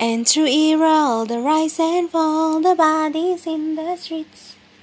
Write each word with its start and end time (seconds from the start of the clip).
And 0.00 0.26
through 0.26 0.46
it 0.46 0.80
all 0.80 1.26
the 1.26 1.40
rise 1.40 1.78
and 1.78 2.08
fall, 2.08 2.58
the 2.58 2.74
bodies 2.74 3.46
in 3.46 3.74
the 3.74 3.96
streets. 3.96 4.56